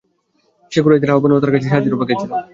[0.71, 2.31] সে কুরাইশদের আহ্বান ও তার কাছে সাহায্যের অপেক্ষায় ছিল।